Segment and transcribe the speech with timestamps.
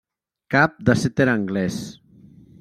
[0.55, 1.81] Cap de Setter Anglès.